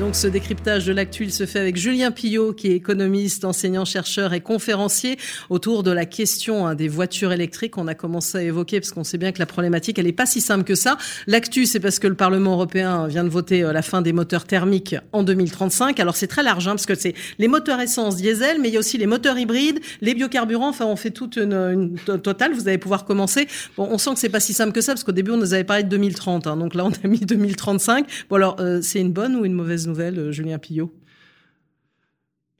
Donc 0.00 0.16
ce 0.16 0.26
décryptage 0.26 0.86
de 0.86 0.94
l'actu, 0.94 1.24
il 1.24 1.32
se 1.32 1.44
fait 1.44 1.58
avec 1.58 1.76
Julien 1.76 2.10
Pillot, 2.10 2.54
qui 2.54 2.68
est 2.68 2.74
économiste, 2.74 3.44
enseignant, 3.44 3.84
chercheur 3.84 4.32
et 4.32 4.40
conférencier 4.40 5.18
autour 5.50 5.82
de 5.82 5.90
la 5.90 6.06
question 6.06 6.66
hein, 6.66 6.74
des 6.74 6.88
voitures 6.88 7.32
électriques. 7.32 7.76
On 7.76 7.86
a 7.86 7.94
commencé 7.94 8.38
à 8.38 8.42
évoquer 8.42 8.80
parce 8.80 8.92
qu'on 8.92 9.04
sait 9.04 9.18
bien 9.18 9.30
que 9.30 9.38
la 9.38 9.44
problématique, 9.44 9.98
elle 9.98 10.06
n'est 10.06 10.12
pas 10.12 10.24
si 10.24 10.40
simple 10.40 10.64
que 10.64 10.74
ça. 10.74 10.96
L'actu, 11.26 11.66
c'est 11.66 11.80
parce 11.80 11.98
que 11.98 12.06
le 12.06 12.14
Parlement 12.14 12.54
européen 12.54 13.08
vient 13.08 13.24
de 13.24 13.28
voter 13.28 13.62
euh, 13.62 13.74
la 13.74 13.82
fin 13.82 14.00
des 14.00 14.14
moteurs 14.14 14.44
thermiques 14.44 14.96
en 15.12 15.22
2035. 15.22 16.00
Alors 16.00 16.16
c'est 16.16 16.28
très 16.28 16.42
large, 16.42 16.66
hein, 16.66 16.72
parce 16.72 16.86
que 16.86 16.94
c'est 16.94 17.14
les 17.38 17.48
moteurs 17.48 17.78
essence 17.78 18.16
diesel, 18.16 18.58
mais 18.58 18.68
il 18.68 18.72
y 18.72 18.76
a 18.78 18.80
aussi 18.80 18.96
les 18.96 19.06
moteurs 19.06 19.36
hybrides, 19.36 19.80
les 20.00 20.14
biocarburants. 20.14 20.70
Enfin, 20.70 20.86
on 20.86 20.96
fait 20.96 21.10
toute 21.10 21.36
une, 21.36 21.96
totale. 22.06 22.54
Vous 22.54 22.68
allez 22.68 22.78
pouvoir 22.78 23.04
commencer. 23.04 23.48
Bon, 23.76 23.86
on 23.90 23.98
sent 23.98 24.14
que 24.14 24.18
c'est 24.20 24.30
pas 24.30 24.40
si 24.40 24.54
simple 24.54 24.72
que 24.72 24.80
ça, 24.80 24.92
parce 24.92 25.04
qu'au 25.04 25.12
début, 25.12 25.32
on 25.32 25.36
nous 25.36 25.52
avait 25.52 25.64
parlé 25.64 25.82
de 25.82 25.90
2030. 25.90 26.46
Hein, 26.46 26.56
donc 26.56 26.74
là, 26.74 26.86
on 26.86 26.90
a 26.90 27.06
mis 27.06 27.20
2035. 27.20 28.06
Bon, 28.30 28.36
alors, 28.36 28.56
euh, 28.60 28.80
c'est 28.82 29.00
une 29.00 29.12
bonne 29.12 29.36
ou 29.36 29.44
une 29.44 29.52
mauvaise 29.52 29.89
nouvelle, 29.90 30.18
euh, 30.18 30.32
Julien 30.32 30.58
Pillot 30.58 30.94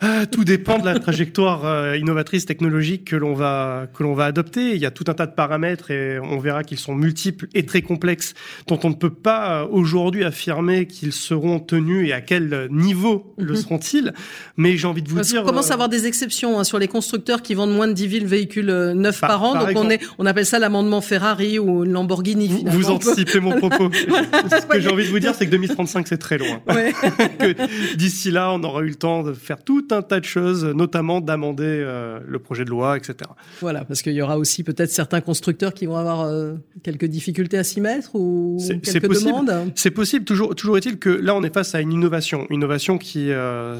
ah, 0.02 0.24
tout 0.24 0.44
dépend 0.44 0.78
de 0.78 0.86
la 0.86 0.98
trajectoire 0.98 1.66
euh, 1.66 1.96
innovatrice 1.98 2.46
technologique 2.46 3.04
que 3.04 3.16
l'on 3.16 3.34
va 3.34 3.86
que 3.92 4.02
l'on 4.02 4.14
va 4.14 4.24
adopter. 4.24 4.74
Il 4.74 4.80
y 4.80 4.86
a 4.86 4.90
tout 4.90 5.04
un 5.08 5.14
tas 5.14 5.26
de 5.26 5.34
paramètres 5.34 5.90
et 5.90 6.18
on 6.18 6.38
verra 6.38 6.64
qu'ils 6.64 6.78
sont 6.78 6.94
multiples 6.94 7.48
et 7.52 7.66
très 7.66 7.82
complexes, 7.82 8.32
dont 8.66 8.80
on 8.82 8.88
ne 8.88 8.94
peut 8.94 9.12
pas 9.12 9.60
euh, 9.60 9.66
aujourd'hui 9.70 10.24
affirmer 10.24 10.86
qu'ils 10.86 11.12
seront 11.12 11.60
tenus 11.60 12.08
et 12.08 12.14
à 12.14 12.22
quel 12.22 12.68
niveau 12.70 13.34
le 13.36 13.52
mhm. 13.52 13.56
seront-ils. 13.56 14.14
Mais 14.56 14.78
j'ai 14.78 14.86
envie 14.86 15.02
de 15.02 15.08
vous 15.10 15.16
Parce 15.16 15.28
dire, 15.28 15.42
on 15.42 15.46
commence 15.46 15.70
à 15.70 15.74
avoir 15.74 15.90
des 15.90 16.06
exceptions 16.06 16.58
hein, 16.58 16.64
sur 16.64 16.78
les 16.78 16.88
constructeurs 16.88 17.42
qui 17.42 17.52
vendent 17.52 17.74
moins 17.74 17.88
de 17.88 17.92
10 17.92 18.10
000 18.10 18.26
véhicules 18.26 18.72
neufs 18.94 19.20
par, 19.20 19.42
an. 19.42 19.66
donc 19.66 19.76
on 19.76 19.90
est 19.90 20.00
on 20.18 20.24
appelle 20.24 20.46
ça 20.46 20.58
l'amendement 20.58 21.02
Ferrari 21.02 21.58
ou 21.58 21.84
une 21.84 21.92
Lamborghini. 21.92 22.48
Finalement. 22.48 22.70
Vous, 22.72 22.90
anticipez 22.90 23.40
mon 23.40 23.50
propos. 23.58 23.90
Ce 23.92 24.66
que 24.66 24.80
j'ai 24.80 24.88
envie 24.88 25.04
de 25.04 25.10
vous 25.10 25.18
dire, 25.18 25.34
c'est 25.34 25.44
que 25.44 25.50
2035 25.50 26.08
c'est 26.08 26.16
très 26.16 26.38
loin. 26.38 26.62
D'ici 27.96 28.30
là, 28.30 28.50
on 28.52 28.62
aura 28.62 28.80
eu 28.80 28.88
le 28.88 28.94
temps 28.94 29.22
de 29.22 29.34
faire 29.34 29.62
tout 29.62 29.89
un 29.92 30.02
tas 30.02 30.20
de 30.20 30.24
choses, 30.24 30.64
notamment 30.64 31.20
d'amender 31.20 31.64
euh, 31.64 32.20
le 32.26 32.38
projet 32.38 32.64
de 32.64 32.70
loi, 32.70 32.96
etc. 32.96 33.16
Voilà, 33.60 33.84
parce 33.84 34.02
qu'il 34.02 34.12
y 34.12 34.22
aura 34.22 34.38
aussi 34.38 34.62
peut-être 34.62 34.90
certains 34.90 35.20
constructeurs 35.20 35.74
qui 35.74 35.86
vont 35.86 35.96
avoir 35.96 36.22
euh, 36.22 36.54
quelques 36.82 37.06
difficultés 37.06 37.58
à 37.58 37.64
s'y 37.64 37.80
mettre 37.80 38.14
ou 38.14 38.58
quelques 38.82 39.06
possible. 39.06 39.30
demandes. 39.30 39.72
C'est 39.74 39.90
possible. 39.90 40.24
Toujours, 40.24 40.54
toujours 40.54 40.76
est-il 40.76 40.98
que 40.98 41.10
là, 41.10 41.34
on 41.34 41.42
est 41.42 41.52
face 41.52 41.74
à 41.74 41.80
une 41.80 41.92
innovation, 41.92 42.46
innovation 42.50 42.98
qui 42.98 43.30
euh, 43.32 43.76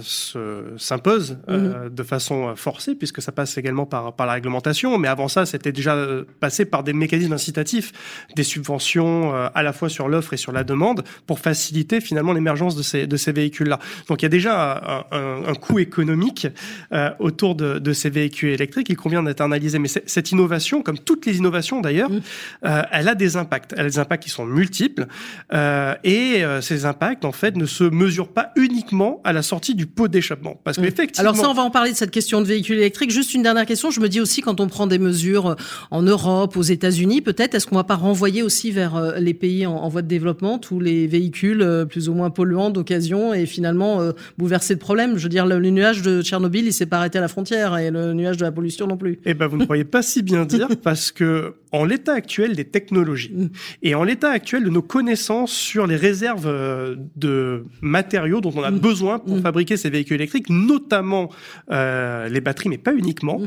s'impose 0.76 1.38
mhm. 1.48 1.90
de 1.90 2.02
façon 2.02 2.54
forcée, 2.56 2.94
puisque 2.94 3.22
ça 3.22 3.32
passe 3.32 3.56
également 3.58 3.86
par, 3.86 4.14
par 4.14 4.26
la 4.26 4.34
réglementation. 4.34 4.98
Mais 4.98 5.08
avant 5.08 5.28
ça, 5.28 5.46
c'était 5.46 5.72
déjà 5.72 5.96
passé 6.40 6.64
par 6.64 6.82
des 6.84 6.92
mécanismes 6.92 7.32
incitatifs, 7.32 7.92
des 8.36 8.44
subventions 8.44 9.32
à 9.32 9.62
la 9.62 9.72
fois 9.72 9.88
sur 9.88 10.08
l'offre 10.08 10.34
et 10.34 10.36
sur 10.36 10.52
la 10.52 10.64
demande, 10.64 11.02
pour 11.26 11.38
faciliter 11.38 12.00
finalement 12.00 12.32
l'émergence 12.32 12.76
de 12.76 12.82
ces, 12.82 13.06
de 13.06 13.16
ces 13.16 13.32
véhicules-là. 13.32 13.78
Donc 14.08 14.22
il 14.22 14.24
y 14.24 14.26
a 14.26 14.30
déjà 14.30 15.04
un, 15.12 15.16
un, 15.16 15.44
un 15.46 15.54
coût 15.54 15.78
économique 15.78 15.99
économique 16.00 16.48
euh, 16.92 17.10
autour 17.18 17.54
de, 17.54 17.78
de, 17.78 17.92
ces 17.92 18.10
véhicules 18.10 18.50
électriques. 18.50 18.88
Il 18.88 18.96
convient 18.96 19.22
d'internaliser. 19.22 19.78
Mais 19.78 19.88
cette 19.88 20.32
innovation, 20.32 20.82
comme 20.82 20.98
toutes 20.98 21.26
les 21.26 21.38
innovations 21.38 21.80
d'ailleurs, 21.80 22.10
mmh. 22.10 22.20
euh, 22.64 22.82
elle 22.90 23.08
a 23.08 23.14
des 23.14 23.36
impacts. 23.36 23.74
Elle 23.76 23.86
a 23.86 23.88
des 23.88 23.98
impacts 23.98 24.22
qui 24.24 24.30
sont 24.30 24.44
multiples. 24.44 25.06
Euh, 25.52 25.94
et 26.04 26.42
ces 26.60 26.84
impacts, 26.84 27.24
en 27.24 27.32
fait, 27.32 27.56
ne 27.56 27.66
se 27.66 27.84
mesurent 27.84 28.32
pas 28.32 28.52
uniquement 28.56 29.20
à 29.24 29.32
la 29.32 29.42
sortie 29.42 29.74
du 29.74 29.86
pot 29.86 30.08
d'échappement. 30.08 30.60
Parce 30.64 30.76
que 30.76 30.82
mmh. 30.82 30.86
effectivement. 30.86 31.30
Alors 31.30 31.40
ça, 31.40 31.50
on 31.50 31.54
va 31.54 31.62
en 31.62 31.70
parler 31.70 31.92
de 31.92 31.96
cette 31.96 32.10
question 32.10 32.40
de 32.40 32.46
véhicules 32.46 32.78
électriques. 32.78 33.10
Juste 33.10 33.34
une 33.34 33.42
dernière 33.42 33.66
question. 33.66 33.90
Je 33.90 34.00
me 34.00 34.08
dis 34.08 34.20
aussi, 34.20 34.40
quand 34.40 34.60
on 34.60 34.68
prend 34.68 34.86
des 34.86 34.98
mesures 34.98 35.56
en 35.90 36.02
Europe, 36.02 36.56
aux 36.56 36.62
États-Unis, 36.62 37.20
peut-être, 37.20 37.54
est-ce 37.54 37.66
qu'on 37.66 37.76
va 37.76 37.84
pas 37.84 37.96
renvoyer 37.96 38.42
aussi 38.42 38.70
vers 38.70 39.14
les 39.18 39.34
pays 39.34 39.66
en, 39.66 39.74
en 39.74 39.88
voie 39.88 40.02
de 40.02 40.08
développement 40.08 40.58
tous 40.58 40.80
les 40.80 41.06
véhicules 41.06 41.86
plus 41.88 42.08
ou 42.08 42.14
moins 42.14 42.30
polluants 42.30 42.70
d'occasion 42.70 43.34
et 43.34 43.46
finalement 43.46 44.12
bouleverser 44.38 44.74
le 44.74 44.78
problème? 44.78 45.16
Je 45.18 45.24
veux 45.24 45.28
dire, 45.28 45.46
le 45.46 45.58
nuage 45.90 46.02
de 46.02 46.22
Tchernobyl, 46.22 46.66
il 46.66 46.72
s'est 46.72 46.86
pas 46.86 46.98
arrêté 46.98 47.18
à 47.18 47.20
la 47.20 47.28
frontière 47.28 47.76
et 47.78 47.90
le 47.90 48.12
nuage 48.12 48.36
de 48.36 48.44
la 48.44 48.52
pollution 48.52 48.86
non 48.86 48.96
plus. 48.96 49.18
Eh 49.24 49.34
ben, 49.34 49.46
vous 49.46 49.56
ne 49.56 49.64
croyez 49.64 49.84
pas 49.84 50.02
si 50.02 50.22
bien 50.22 50.44
dire 50.44 50.68
parce 50.82 51.10
que 51.10 51.54
en 51.72 51.84
l'état 51.84 52.12
actuel 52.12 52.56
des 52.56 52.64
technologies 52.64 53.32
mm. 53.32 53.48
et 53.82 53.94
en 53.94 54.04
l'état 54.04 54.30
actuel 54.30 54.64
de 54.64 54.70
nos 54.70 54.82
connaissances 54.82 55.52
sur 55.52 55.86
les 55.86 55.96
réserves 55.96 56.46
euh, 56.46 56.96
de 57.16 57.64
matériaux 57.80 58.40
dont 58.40 58.52
on 58.54 58.62
a 58.62 58.70
mm. 58.70 58.78
besoin 58.78 59.18
pour 59.18 59.36
mm. 59.36 59.42
fabriquer 59.42 59.76
ces 59.76 59.90
véhicules 59.90 60.16
électriques, 60.16 60.48
notamment 60.48 61.30
euh, 61.70 62.28
les 62.28 62.40
batteries, 62.40 62.68
mais 62.68 62.78
pas 62.78 62.94
uniquement, 62.94 63.40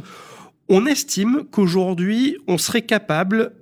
on 0.70 0.86
estime 0.86 1.44
qu'aujourd'hui, 1.52 2.38
on 2.48 2.58
serait 2.58 2.84
capable, 2.84 3.54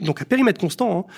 donc 0.00 0.22
à 0.22 0.24
périmètre 0.24 0.60
constant, 0.60 0.98
hein, 0.98 1.12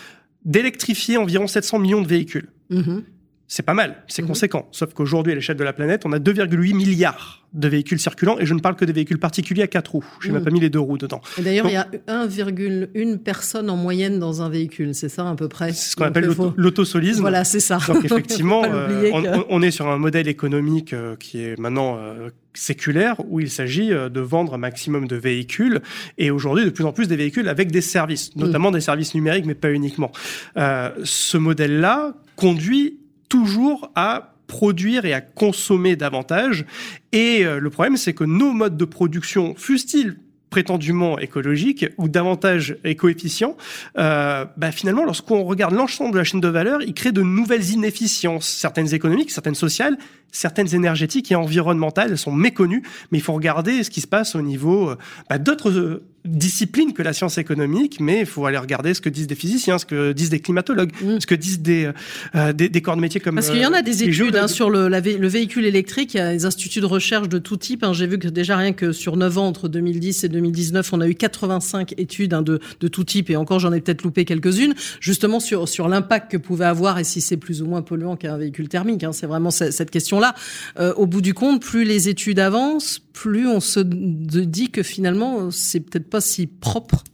d'électrifier 0.44 1.16
environ 1.16 1.46
700 1.46 1.78
millions 1.78 2.02
de 2.02 2.08
véhicules. 2.08 2.48
Mm-hmm 2.70 3.02
c'est 3.50 3.64
pas 3.64 3.74
mal, 3.74 3.96
c'est 4.06 4.22
mhm. 4.22 4.28
conséquent. 4.28 4.68
Sauf 4.70 4.94
qu'aujourd'hui, 4.94 5.32
à 5.32 5.34
l'échelle 5.34 5.56
de 5.56 5.64
la 5.64 5.72
planète, 5.72 6.02
on 6.04 6.12
a 6.12 6.20
2,8 6.20 6.72
milliards 6.72 7.44
de 7.52 7.66
véhicules 7.66 7.98
circulants 7.98 8.38
et 8.38 8.46
je 8.46 8.54
ne 8.54 8.60
parle 8.60 8.76
que 8.76 8.84
des 8.84 8.92
véhicules 8.92 9.18
particuliers 9.18 9.64
à 9.64 9.66
quatre 9.66 9.90
roues. 9.90 10.04
Je 10.20 10.28
n'ai 10.28 10.34
même 10.34 10.42
mhm. 10.42 10.44
pas 10.44 10.50
mis 10.52 10.60
les 10.60 10.70
deux 10.70 10.78
roues 10.78 10.98
dedans. 10.98 11.20
Et 11.36 11.42
d'ailleurs, 11.42 11.66
il 11.66 11.72
y 11.72 11.76
a 11.76 11.88
1,1 12.06 13.18
personne 13.18 13.68
en 13.68 13.74
moyenne 13.74 14.20
dans 14.20 14.40
un 14.40 14.48
véhicule, 14.48 14.94
c'est 14.94 15.08
ça 15.08 15.28
à 15.28 15.34
peu 15.34 15.48
près? 15.48 15.72
C'est 15.72 15.90
ce 15.90 15.96
qu'on 15.96 16.04
appelle 16.04 16.30
l'autosolisme. 16.56 17.22
Voilà, 17.22 17.42
c'est 17.42 17.58
ça. 17.58 17.78
Donc 17.88 18.04
effectivement, 18.04 18.62
euh, 18.72 19.42
on, 19.48 19.62
est 19.62 19.72
sur 19.72 19.88
un 19.88 19.98
modèle 19.98 20.28
économique 20.28 20.92
euh, 20.92 21.16
qui 21.16 21.42
est 21.42 21.58
maintenant 21.58 21.98
euh, 21.98 22.28
séculaire 22.54 23.16
où 23.28 23.40
il 23.40 23.50
s'agit 23.50 23.88
de 23.88 24.20
vendre 24.20 24.54
un 24.54 24.58
maximum 24.58 25.08
de 25.08 25.16
véhicules 25.16 25.80
et 26.18 26.30
aujourd'hui 26.30 26.64
de 26.64 26.70
plus 26.70 26.84
en 26.84 26.92
plus 26.92 27.08
des 27.08 27.16
véhicules 27.16 27.48
avec 27.48 27.72
des 27.72 27.80
services, 27.80 28.30
mm. 28.36 28.40
notamment 28.42 28.70
des 28.70 28.80
services 28.80 29.12
numériques, 29.16 29.46
mais 29.46 29.54
pas 29.54 29.72
uniquement. 29.72 30.12
ce 30.54 31.36
modèle-là 31.36 32.14
conduit 32.36 32.99
toujours 33.30 33.90
à 33.94 34.34
produire 34.46 35.06
et 35.06 35.14
à 35.14 35.22
consommer 35.22 35.96
davantage. 35.96 36.66
Et 37.12 37.46
euh, 37.46 37.58
le 37.58 37.70
problème, 37.70 37.96
c'est 37.96 38.12
que 38.12 38.24
nos 38.24 38.52
modes 38.52 38.76
de 38.76 38.84
production, 38.84 39.54
fussent-ils 39.56 40.18
prétendument 40.50 41.18
écologiques 41.18 41.86
ou 41.96 42.08
davantage 42.08 42.76
éco-efficients, 42.84 43.56
euh, 43.98 44.44
bah 44.56 44.72
finalement, 44.72 45.04
lorsqu'on 45.04 45.44
regarde 45.44 45.74
l'ensemble 45.74 46.12
de 46.12 46.18
la 46.18 46.24
chaîne 46.24 46.40
de 46.40 46.48
valeur, 46.48 46.82
il 46.82 46.92
crée 46.92 47.12
de 47.12 47.22
nouvelles 47.22 47.70
inefficiences, 47.70 48.48
certaines 48.48 48.92
économiques, 48.92 49.30
certaines 49.30 49.54
sociales, 49.54 49.96
certaines 50.32 50.74
énergétiques 50.74 51.30
et 51.30 51.36
environnementales, 51.36 52.10
elles 52.10 52.18
sont 52.18 52.32
méconnues, 52.32 52.82
mais 53.12 53.18
il 53.18 53.20
faut 53.22 53.32
regarder 53.32 53.84
ce 53.84 53.90
qui 53.90 54.00
se 54.00 54.08
passe 54.08 54.34
au 54.34 54.42
niveau 54.42 54.90
euh, 54.90 54.96
bah, 55.28 55.38
d'autres 55.38 56.02
discipline 56.24 56.92
que 56.92 57.02
la 57.02 57.12
science 57.12 57.38
économique, 57.38 57.98
mais 58.00 58.20
il 58.20 58.26
faut 58.26 58.44
aller 58.44 58.58
regarder 58.58 58.92
ce 58.94 59.00
que 59.00 59.08
disent 59.08 59.26
des 59.26 59.34
physiciens, 59.34 59.78
ce 59.78 59.86
que 59.86 60.12
disent 60.12 60.30
des 60.30 60.40
climatologues, 60.40 60.92
mm. 61.02 61.20
ce 61.20 61.26
que 61.26 61.34
disent 61.34 61.60
des, 61.60 61.90
euh, 62.34 62.52
des, 62.52 62.68
des, 62.68 62.82
corps 62.82 62.96
de 62.96 63.00
métier 63.00 63.20
comme 63.20 63.36
Parce 63.36 63.50
qu'il 63.50 63.60
y 63.60 63.66
en 63.66 63.72
a 63.72 63.78
euh, 63.78 63.82
des 63.82 64.04
études 64.04 64.36
hein, 64.36 64.48
sur 64.48 64.70
le, 64.70 64.88
le, 64.88 65.28
véhicule 65.28 65.64
électrique, 65.64 66.14
il 66.14 66.18
y 66.18 66.20
a 66.20 66.32
des 66.32 66.44
instituts 66.44 66.80
de 66.80 66.86
recherche 66.86 67.28
de 67.28 67.38
tout 67.38 67.56
type. 67.56 67.84
Hein. 67.84 67.92
J'ai 67.92 68.06
vu 68.06 68.18
que 68.18 68.28
déjà 68.28 68.56
rien 68.56 68.72
que 68.72 68.92
sur 68.92 69.16
9 69.16 69.38
ans, 69.38 69.46
entre 69.46 69.68
2010 69.68 70.24
et 70.24 70.28
2019, 70.28 70.92
on 70.92 71.00
a 71.00 71.08
eu 71.08 71.14
85 71.14 71.94
études 71.96 72.34
hein, 72.34 72.42
de, 72.42 72.60
de 72.80 72.88
tout 72.88 73.04
type, 73.04 73.30
et 73.30 73.36
encore 73.36 73.58
j'en 73.58 73.72
ai 73.72 73.80
peut-être 73.80 74.02
loupé 74.02 74.24
quelques-unes, 74.24 74.74
justement 75.00 75.40
sur, 75.40 75.68
sur 75.68 75.88
l'impact 75.88 76.32
que 76.32 76.36
pouvait 76.36 76.66
avoir 76.66 76.98
et 76.98 77.04
si 77.04 77.20
c'est 77.20 77.38
plus 77.38 77.62
ou 77.62 77.66
moins 77.66 77.82
polluant 77.82 78.16
qu'un 78.16 78.36
véhicule 78.36 78.68
thermique. 78.68 79.04
Hein. 79.04 79.12
C'est 79.12 79.26
vraiment 79.26 79.50
cette 79.50 79.90
question-là. 79.90 80.34
Euh, 80.78 80.92
au 80.94 81.06
bout 81.06 81.22
du 81.22 81.34
compte, 81.34 81.62
plus 81.62 81.84
les 81.84 82.08
études 82.08 82.38
avancent, 82.38 83.00
plus 83.12 83.46
on 83.46 83.60
se 83.60 83.80
dit 83.80 84.70
que 84.70 84.82
finalement, 84.82 85.50
c'est 85.50 85.80
peut-être 85.80 86.09
pas 86.10 86.20
si 86.20 86.46
propre 86.46 87.04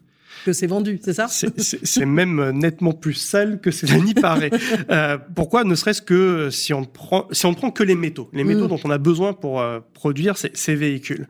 que 0.46 0.52
c'est 0.52 0.68
vendu, 0.68 1.00
c'est 1.02 1.12
ça? 1.12 1.26
C'est 1.26 2.06
même 2.06 2.50
nettement 2.50 2.92
plus 2.92 3.14
sale 3.14 3.60
que 3.60 3.72
cela 3.72 3.98
n'y 3.98 4.14
paraît. 4.14 4.50
Euh, 4.90 5.18
pourquoi? 5.34 5.64
Ne 5.64 5.74
serait-ce 5.74 6.02
que 6.02 6.50
si 6.50 6.72
on 6.72 6.84
prend 6.84 7.26
si 7.32 7.46
on 7.46 7.54
prend 7.54 7.70
que 7.70 7.82
les 7.82 7.96
métaux, 7.96 8.30
les 8.32 8.44
métaux 8.44 8.66
mm. 8.66 8.68
dont 8.68 8.80
on 8.84 8.90
a 8.90 8.98
besoin 8.98 9.32
pour 9.32 9.60
euh, 9.60 9.80
produire 9.94 10.36
ces, 10.36 10.50
ces 10.54 10.76
véhicules. 10.76 11.26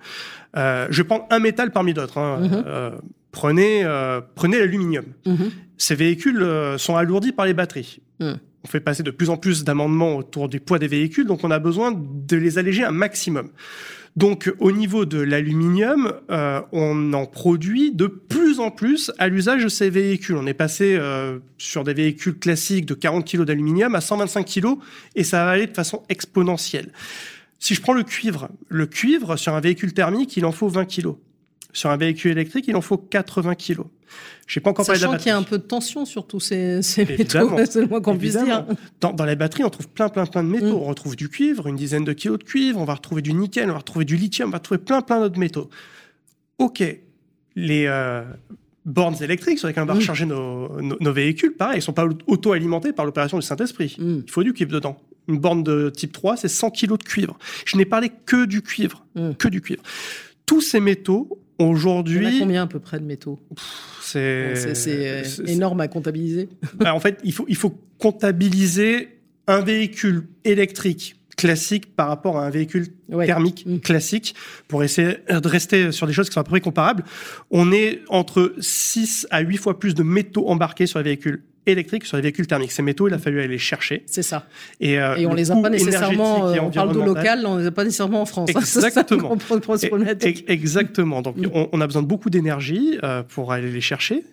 Euh, 0.56 0.86
je 0.90 1.02
prends 1.02 1.26
un 1.30 1.38
métal 1.38 1.70
parmi 1.70 1.94
d'autres. 1.94 2.18
Hein. 2.18 2.40
Mm-hmm. 2.42 2.64
Euh, 2.66 2.90
prenez 3.32 3.84
euh, 3.84 4.20
prenez 4.34 4.58
l'aluminium. 4.58 5.04
Mm-hmm. 5.26 5.50
Ces 5.78 5.94
véhicules 5.94 6.46
sont 6.76 6.96
alourdis 6.96 7.32
par 7.32 7.46
les 7.46 7.54
batteries. 7.54 8.00
Mm. 8.20 8.32
On 8.64 8.69
fait 8.69 8.80
passer 8.80 9.02
de 9.02 9.10
plus 9.10 9.30
en 9.30 9.36
plus 9.36 9.64
d'amendements 9.64 10.16
autour 10.16 10.48
du 10.48 10.60
poids 10.60 10.78
des 10.78 10.88
véhicules, 10.88 11.26
donc 11.26 11.44
on 11.44 11.50
a 11.50 11.58
besoin 11.58 11.92
de 11.96 12.36
les 12.36 12.58
alléger 12.58 12.84
un 12.84 12.90
maximum. 12.90 13.50
Donc 14.16 14.50
au 14.58 14.72
niveau 14.72 15.04
de 15.04 15.18
l'aluminium, 15.18 16.14
euh, 16.30 16.62
on 16.72 17.12
en 17.12 17.26
produit 17.26 17.92
de 17.92 18.06
plus 18.06 18.60
en 18.60 18.70
plus 18.70 19.12
à 19.18 19.28
l'usage 19.28 19.64
de 19.64 19.68
ces 19.68 19.90
véhicules. 19.90 20.36
On 20.36 20.46
est 20.46 20.54
passé 20.54 20.96
euh, 20.98 21.38
sur 21.58 21.84
des 21.84 21.92
véhicules 21.92 22.38
classiques 22.38 22.86
de 22.86 22.94
40 22.94 23.30
kg 23.30 23.44
d'aluminium 23.44 23.94
à 23.94 24.00
125 24.00 24.46
kg 24.46 24.76
et 25.14 25.22
ça 25.22 25.44
va 25.44 25.50
aller 25.50 25.66
de 25.66 25.74
façon 25.74 26.02
exponentielle. 26.08 26.92
Si 27.58 27.74
je 27.74 27.82
prends 27.82 27.92
le 27.92 28.04
cuivre, 28.04 28.48
le 28.68 28.86
cuivre 28.86 29.36
sur 29.36 29.54
un 29.54 29.60
véhicule 29.60 29.92
thermique, 29.92 30.36
il 30.36 30.46
en 30.46 30.52
faut 30.52 30.69
20 30.69 30.86
kg. 30.86 31.08
Sur 31.76 31.90
un 31.90 31.96
véhicule 31.99 32.31
électrique, 32.32 32.64
il 32.69 32.76
en 32.76 32.81
faut 32.81 32.96
80 32.96 33.55
kg. 33.55 33.81
J'ai 34.46 34.61
pas 34.61 34.70
encore 34.70 34.87
Sachant 34.87 35.17
qu'il 35.17 35.26
y 35.26 35.31
a 35.31 35.37
un 35.37 35.43
peu 35.43 35.58
de 35.58 35.62
tension 35.62 36.06
sur 36.06 36.26
tous 36.26 36.40
ces, 36.40 36.81
ces 36.81 37.05
métaux, 37.05 37.50
c'est 37.69 37.82
le 37.82 37.87
moins 37.87 38.00
qu'on 38.00 38.17
puisse 38.17 38.37
dire. 38.37 38.64
Dans, 39.00 39.12
dans, 39.12 39.25
les 39.26 39.37
batteries, 39.37 39.64
on 39.64 39.69
trouve 39.69 39.88
plein, 39.88 40.08
plein, 40.08 40.25
plein 40.25 40.43
de 40.43 40.49
métaux. 40.49 40.78
Mm. 40.78 40.82
On 40.82 40.84
retrouve 40.84 41.17
du 41.17 41.28
cuivre, 41.28 41.67
une 41.67 41.76
dizaine 41.76 42.05
de 42.05 42.14
kilos 42.14 42.38
de 42.38 42.44
cuivre, 42.44 42.81
on 42.81 42.84
va 42.84 42.94
retrouver 42.94 43.20
du 43.20 43.34
nickel, 43.34 43.69
on 43.69 43.73
va 43.73 43.78
retrouver 43.78 44.06
du 44.06 44.17
lithium, 44.17 44.49
on 44.49 44.52
va 44.52 44.58
retrouver 44.58 44.78
plein, 44.78 45.02
plein 45.02 45.20
d'autres 45.20 45.38
métaux. 45.38 45.69
Ok, 46.58 46.82
les 47.56 47.87
euh, 47.87 48.22
bornes 48.87 49.22
électriques 49.22 49.58
sur 49.58 49.69
lesquelles 49.69 49.82
on 49.82 49.87
va 49.87 49.94
mm. 49.94 49.99
recharger 49.99 50.25
nos, 50.25 50.81
nos, 50.81 51.12
véhicules, 51.12 51.52
pareil, 51.52 51.81
ils 51.81 51.82
sont 51.82 51.93
pas 51.93 52.06
auto-alimentés 52.26 52.94
par 52.94 53.05
l'opération 53.05 53.38
du 53.38 53.44
Saint-Esprit. 53.44 53.96
Mm. 53.99 54.20
Il 54.25 54.31
faut 54.31 54.43
du 54.43 54.55
cuivre 54.55 54.72
dedans. 54.72 54.96
Une 55.29 55.38
borne 55.38 55.62
de 55.62 55.90
type 55.90 56.12
3, 56.12 56.38
c'est 56.38 56.49
100 56.49 56.70
kilos 56.70 56.99
de 56.99 57.05
cuivre. 57.05 57.37
Je 57.67 57.76
n'ai 57.76 57.84
parlé 57.84 58.11
que 58.25 58.46
du 58.46 58.62
cuivre, 58.62 59.05
que 59.38 59.49
du 59.49 59.61
cuivre. 59.61 59.82
Tous 60.46 60.60
ces 60.60 60.81
métaux, 60.81 61.43
aujourd'hui... 61.58 62.26
Il 62.26 62.34
y 62.34 62.37
a 62.37 62.40
combien 62.40 62.62
à 62.62 62.66
peu 62.66 62.81
près 62.81 62.98
de 62.98 63.04
métaux? 63.04 63.38
c'est 64.00 64.54
énorme 65.46 65.81
à 65.81 65.88
comptabiliser. 65.88 66.48
Bah, 66.75 66.94
en 66.94 67.00
fait, 67.00 67.19
il 67.25 67.32
faut, 67.32 67.44
il 67.48 67.56
faut 67.56 67.76
comptabiliser 67.98 69.19
un 69.46 69.60
véhicule 69.60 70.28
électrique 70.44 71.16
classique 71.37 71.94
par 71.94 72.08
rapport 72.08 72.38
à 72.38 72.46
un 72.46 72.50
véhicule 72.50 72.87
thermique 73.26 73.64
mm. 73.66 73.81
classique 73.81 74.34
pour 74.69 74.82
essayer 74.82 75.19
de 75.28 75.48
rester 75.48 75.93
sur 75.93 76.06
des 76.06 76.12
choses 76.12 76.28
qui 76.28 76.34
sont 76.34 76.40
à 76.40 76.44
peu 76.44 76.50
près 76.50 76.60
comparables. 76.60 77.04
On 77.50 77.72
est 77.72 78.00
entre 78.08 78.54
6 78.58 79.26
à 79.31 79.40
8 79.40 79.56
fois 79.58 79.78
plus 79.78 79.94
de 79.94 80.02
métaux 80.02 80.48
embarqués 80.48 80.87
sur 80.87 80.98
les 80.98 81.04
véhicules 81.04 81.43
électriques 81.66 82.06
sur 82.06 82.16
les 82.16 82.22
véhicules 82.22 82.46
thermiques. 82.46 82.72
Ces 82.72 82.82
métaux, 82.82 83.08
il 83.08 83.14
a 83.14 83.18
fallu 83.18 83.40
aller 83.40 83.48
les 83.48 83.58
chercher. 83.58 84.04
C'est 84.06 84.22
ça. 84.22 84.46
Et, 84.80 84.98
euh, 84.98 85.16
et 85.16 85.26
on 85.26 85.34
les 85.34 85.50
a 85.50 85.56
pas 85.56 85.68
nécessairement. 85.68 86.48
Euh, 86.48 86.56
on 86.62 86.70
parle 86.70 86.94
de 86.94 87.00
local, 87.00 87.44
on 87.44 87.56
les 87.56 87.66
a 87.66 87.70
pas 87.70 87.84
nécessairement 87.84 88.22
en 88.22 88.26
France. 88.26 88.50
Exactement. 88.56 89.36
exactement. 90.48 91.22
Donc 91.22 91.36
mm. 91.36 91.50
on, 91.52 91.68
on, 91.72 91.80
a 91.80 91.86
besoin 91.86 92.02
de 92.02 92.06
beaucoup 92.06 92.30
d'énergie 92.30 92.98
euh, 93.02 93.22
pour 93.22 93.52
aller 93.52 93.70
les 93.70 93.80
chercher. 93.80 94.24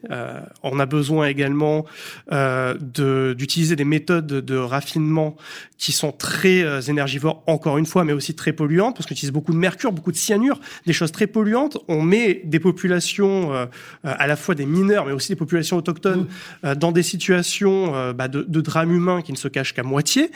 On 0.64 0.80
a 0.80 0.86
besoin 0.86 1.28
également 1.28 1.86
d'utiliser 2.32 3.76
des 3.76 3.86
méthodes 3.86 4.28
de 4.28 4.56
raffinement 4.56 5.36
qui 5.78 5.92
sont 5.92 6.12
très 6.12 6.90
énergivores, 6.90 7.44
encore 7.48 7.78
une 7.78 7.86
fois, 7.86 8.06
mais 8.06 8.14
aussi 8.14 8.36
très 8.36 8.54
polluantes, 8.54 8.96
parce 8.96 9.06
qu'on 9.06 9.14
utilise 9.14 9.34
beaucoup 9.34 9.52
de 9.52 9.58
mercure, 9.58 9.92
beaucoup 9.92 10.12
de 10.12 10.18
cyanure, 10.18 10.60
des 10.86 10.94
choses 10.94 11.12
très 11.12 11.28
polluantes. 11.28 11.78
On 11.88 12.02
met 12.02 12.42
des 12.46 12.60
populations, 12.60 13.52
à 14.04 14.28
la 14.28 14.36
fois 14.36 14.56
des 14.56 14.66
mineurs, 14.66 15.06
mais 15.06 15.12
aussi 15.12 15.30
des 15.30 15.36
populations 15.36 15.78
autochtones, 15.78 16.28
mmh. 16.64 16.76
dans 16.76 16.92
des 16.92 17.04
situations 17.04 17.23
euh, 17.30 18.14
bah, 18.14 18.28
de, 18.28 18.44
de, 18.44 18.62
drame 18.62 18.92
humain 18.92 19.22
qui 19.22 19.32
ne 19.32 19.38
se 19.38 19.48
cache 19.48 19.74
qu'à 19.74 19.84
moitié. 19.84 20.32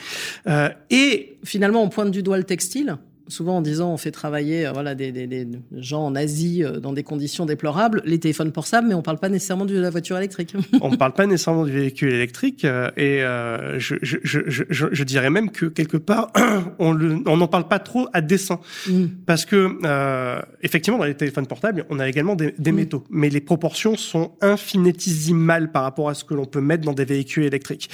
Euh, 0.48 0.70
et 0.90 1.38
finalement, 1.44 1.84
on 1.84 1.90
pointe 1.90 2.12
du 2.12 2.24
doigt 2.24 2.38
le 2.38 2.44
textile 2.44 2.98
souvent 3.28 3.58
en 3.58 3.62
disant 3.62 3.92
on 3.92 3.98
fait 3.98 4.12
travailler 4.12 4.68
euh, 4.68 4.72
voilà 4.72 4.96
des, 4.96 5.12
des, 5.12 5.28
des, 5.28 5.48
gens 5.76 6.06
en 6.06 6.16
Asie 6.16 6.64
euh, 6.64 6.80
dans 6.80 6.94
des 6.94 7.04
conditions 7.04 7.46
déplorables, 7.46 8.02
les 8.06 8.20
téléphones 8.20 8.52
portables, 8.52 8.88
mais 8.88 8.94
on 8.94 9.02
parle 9.02 9.20
pas 9.20 9.30
nécessairement 9.30 9.66
de 9.66 9.78
la 9.78 9.90
voiture 9.90 10.18
électrique. 10.18 10.56
on 10.82 10.96
parle 10.96 11.14
pas 11.14 11.26
nécessairement 11.26 11.66
du 11.66 11.72
véhicule 11.72 12.14
électrique 12.14 12.66
euh, 12.66 12.90
et 12.98 13.24
euh, 13.24 13.80
je, 13.80 13.96
je, 14.02 14.18
je, 14.24 14.64
je, 14.70 15.04
dirais 15.04 15.30
même 15.30 15.52
que 15.52 15.66
quelque 15.66 15.98
part 15.98 16.32
on 16.80 16.94
n'en 16.94 17.48
parle 17.48 17.68
pas 17.68 17.80
trop 17.80 18.08
à 18.14 18.22
dessein 18.22 18.60
mm. 18.88 19.06
parce 19.26 19.46
que 19.46 19.78
euh, 19.84 20.42
effectivement 20.62 21.00
dans 21.00 21.06
les 21.06 21.16
téléphones 21.16 21.48
portables 21.48 21.86
on 21.90 22.00
a 22.00 22.08
également 22.08 22.36
des, 22.36 22.54
des 22.58 22.72
mm. 22.72 22.76
métaux, 22.76 23.04
mais 23.10 23.30
les 23.30 23.42
proportions 23.42 23.96
sont 23.96 24.32
infinitésimales 24.42 25.72
par 25.72 25.84
rapport 25.84 26.10
à 26.10 26.14
ce 26.14 26.24
que 26.24 26.34
l'on 26.34 26.46
peut 26.46 26.62
mettre 26.62 26.84
dans 26.84 26.94
des 26.94 27.06
véhicules 27.06 27.44
électriques. 27.44 27.90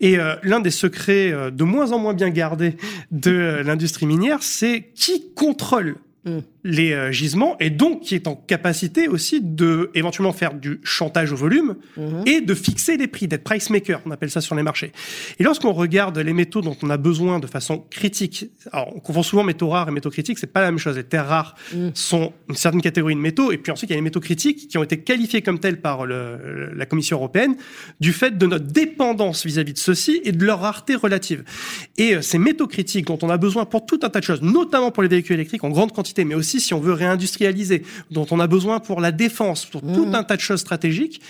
Et 0.00 0.18
l'un 0.42 0.60
des 0.60 0.70
secrets 0.70 1.50
de 1.50 1.64
moins 1.64 1.92
en 1.92 1.98
moins 1.98 2.14
bien 2.14 2.30
gardés 2.30 2.76
de 3.10 3.62
l'industrie 3.64 4.06
minière, 4.06 4.42
c'est 4.42 4.75
qui 4.82 5.32
contrôle 5.34 5.96
mm 6.26 6.40
les 6.66 6.92
euh, 6.92 7.12
gisements 7.12 7.56
et 7.60 7.70
donc 7.70 8.00
qui 8.00 8.14
est 8.14 8.26
en 8.26 8.34
capacité 8.34 9.08
aussi 9.08 9.40
de 9.40 9.90
éventuellement 9.94 10.32
faire 10.32 10.52
du 10.52 10.80
chantage 10.82 11.32
au 11.32 11.36
volume 11.36 11.76
mhm. 11.96 12.24
et 12.26 12.40
de 12.40 12.54
fixer 12.54 12.96
les 12.96 13.06
prix, 13.06 13.28
d'être 13.28 13.44
price 13.44 13.70
maker, 13.70 14.02
on 14.04 14.10
appelle 14.10 14.30
ça 14.30 14.40
sur 14.40 14.56
les 14.56 14.62
marchés. 14.62 14.92
Et 15.38 15.44
lorsqu'on 15.44 15.72
regarde 15.72 16.18
les 16.18 16.32
métaux 16.32 16.60
dont 16.60 16.76
on 16.82 16.90
a 16.90 16.96
besoin 16.96 17.38
de 17.38 17.46
façon 17.46 17.84
critique, 17.90 18.50
alors 18.72 18.92
on 18.96 19.00
confond 19.00 19.22
souvent 19.22 19.44
métaux 19.44 19.68
rares 19.68 19.88
et 19.88 19.92
métaux 19.92 20.10
critiques, 20.10 20.38
c'est 20.38 20.52
pas 20.52 20.60
la 20.60 20.70
même 20.70 20.78
chose. 20.78 20.96
Les 20.96 21.04
terres 21.04 21.28
rares 21.28 21.54
mhm. 21.72 21.92
sont 21.94 22.32
une 22.48 22.56
certaine 22.56 22.82
catégorie 22.82 23.14
de 23.14 23.20
métaux 23.20 23.52
et 23.52 23.58
puis 23.58 23.70
ensuite 23.70 23.90
il 23.90 23.92
y 23.92 23.96
a 23.96 23.98
les 23.98 24.02
métaux 24.02 24.20
critiques 24.20 24.68
qui 24.68 24.76
ont 24.76 24.82
été 24.82 24.98
qualifiés 24.98 25.42
comme 25.42 25.60
tels 25.60 25.80
par 25.80 26.04
le, 26.04 26.72
la 26.74 26.86
Commission 26.86 27.16
européenne 27.18 27.56
du 28.00 28.12
fait 28.12 28.36
de 28.36 28.46
notre 28.46 28.66
dépendance 28.66 29.46
vis-à-vis 29.46 29.72
de 29.72 29.78
ceux-ci 29.78 30.20
et 30.24 30.32
de 30.32 30.44
leur 30.44 30.60
rareté 30.60 30.96
relative. 30.96 31.44
Et 31.96 32.16
euh, 32.16 32.22
ces 32.22 32.38
métaux 32.38 32.66
critiques 32.66 33.06
dont 33.06 33.18
on 33.22 33.30
a 33.30 33.36
besoin 33.36 33.66
pour 33.66 33.86
tout 33.86 34.00
un 34.02 34.08
tas 34.08 34.18
de 34.18 34.24
choses, 34.24 34.42
notamment 34.42 34.90
pour 34.90 35.04
les 35.04 35.08
véhicules 35.08 35.34
électriques 35.34 35.62
en 35.62 35.70
grande 35.70 35.92
quantité, 35.92 36.15
mais 36.24 36.34
aussi 36.34 36.60
si 36.60 36.74
on 36.74 36.80
veut 36.80 36.92
réindustrialiser, 36.92 37.82
dont 38.10 38.26
on 38.30 38.40
a 38.40 38.46
besoin 38.46 38.80
pour 38.80 39.00
la 39.00 39.12
défense, 39.12 39.66
pour 39.66 39.82
tout 39.82 40.06
mmh. 40.06 40.14
un 40.14 40.24
tas 40.24 40.36
de 40.36 40.40
choses 40.40 40.60
stratégiques, 40.60 41.20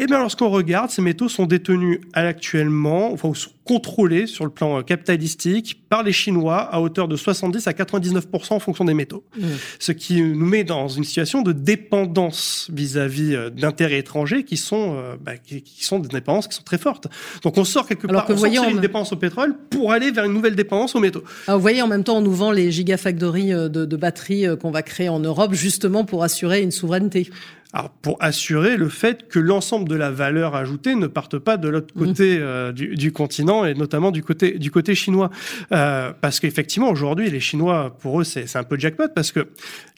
eh 0.00 0.06
bien, 0.06 0.20
lorsqu'on 0.20 0.48
regarde, 0.48 0.90
ces 0.90 1.02
métaux 1.02 1.28
sont 1.28 1.46
détenus 1.46 2.00
actuellement, 2.12 3.12
enfin, 3.12 3.32
sont 3.68 3.74
contrôlés 3.74 4.26
sur 4.26 4.44
le 4.44 4.50
plan 4.50 4.78
euh, 4.78 4.82
capitalistique 4.82 5.82
par 5.88 6.02
les 6.02 6.12
Chinois 6.12 6.58
à 6.58 6.80
hauteur 6.80 7.08
de 7.08 7.16
70 7.16 7.66
à 7.66 7.72
99% 7.72 8.52
en 8.52 8.58
fonction 8.58 8.84
des 8.84 8.94
métaux. 8.94 9.24
Mmh. 9.36 9.46
Ce 9.78 9.92
qui 9.92 10.20
nous 10.20 10.46
met 10.46 10.64
dans 10.64 10.88
une 10.88 11.04
situation 11.04 11.42
de 11.42 11.52
dépendance 11.52 12.68
vis-à-vis 12.72 13.34
euh, 13.34 13.50
d'intérêts 13.50 13.98
étrangers 13.98 14.44
qui 14.44 14.56
sont, 14.56 14.96
euh, 14.96 15.16
bah, 15.20 15.36
qui, 15.36 15.62
sont 15.84 15.98
des 15.98 16.08
dépendances 16.08 16.48
qui 16.48 16.56
sont 16.56 16.62
très 16.62 16.78
fortes. 16.78 17.08
Donc, 17.42 17.58
on 17.58 17.64
sort 17.64 17.86
quelque 17.86 18.06
part, 18.06 18.26
on 18.28 18.36
sort 18.36 18.68
une 18.68 18.80
dépendance 18.80 19.12
au 19.12 19.16
pétrole 19.16 19.54
pour 19.70 19.92
aller 19.92 20.10
vers 20.10 20.24
une 20.24 20.32
nouvelle 20.32 20.56
dépendance 20.56 20.94
aux 20.94 21.00
métaux. 21.00 21.22
Alors, 21.46 21.58
vous 21.58 21.62
voyez, 21.62 21.82
en 21.82 21.88
même 21.88 22.04
temps, 22.04 22.18
on 22.18 22.22
nous 22.22 22.34
vend 22.34 22.50
les 22.50 22.70
gigafactories 22.70 23.50
de, 23.50 23.68
de 23.68 23.96
batteries 23.96 24.46
qu'on 24.60 24.70
va 24.70 24.82
créer 24.82 25.08
en 25.08 25.20
Europe 25.20 25.54
justement 25.54 26.04
pour 26.04 26.22
assurer 26.22 26.62
une 26.62 26.70
souveraineté. 26.70 27.30
Alors 27.74 27.90
pour 27.90 28.16
assurer 28.20 28.78
le 28.78 28.88
fait 28.88 29.28
que 29.28 29.38
l'ensemble 29.38 29.88
de 29.88 29.94
la 29.94 30.10
valeur 30.10 30.54
ajoutée 30.54 30.94
ne 30.94 31.06
parte 31.06 31.38
pas 31.38 31.58
de 31.58 31.68
l'autre 31.68 31.92
mmh. 31.94 32.06
côté 32.06 32.38
euh, 32.40 32.72
du, 32.72 32.94
du, 32.94 33.12
continent 33.12 33.66
et 33.66 33.74
notamment 33.74 34.10
du 34.10 34.22
côté 34.22 34.58
du 34.58 34.70
côté 34.70 34.94
chinois, 34.94 35.30
euh, 35.72 36.12
parce 36.18 36.40
qu'effectivement 36.40 36.88
aujourd'hui 36.88 37.30
les 37.30 37.40
Chinois 37.40 37.94
pour 38.00 38.20
eux 38.20 38.24
c'est 38.24 38.56
un 38.56 38.64
peu 38.64 38.78
jackpot 38.78 39.08
parce 39.14 39.32
que 39.32 39.48